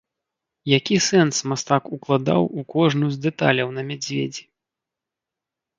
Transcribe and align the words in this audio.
Які 0.77 0.95
сэнс 1.07 1.41
мастак 1.51 1.83
укладаў 1.97 2.41
у 2.49 2.61
кожную 2.75 3.09
з 3.17 3.23
дэталяў 3.27 3.67
на 3.79 3.89
мядзведзі? 3.93 4.43